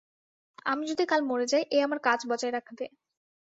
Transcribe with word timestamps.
আমি 0.65 0.83
যদি 0.91 1.03
কাল 1.05 1.21
মরে 1.23 1.45
যাই, 1.51 1.63
এ 1.69 1.87
আমার 1.87 1.99
কাজ 2.07 2.19
বজায় 2.29 2.53
রাখবে। 2.53 2.85